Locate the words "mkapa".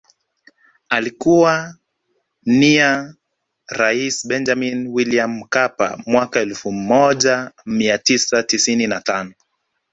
5.31-5.99